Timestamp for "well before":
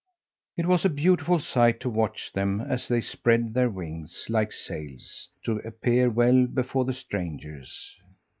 6.09-6.85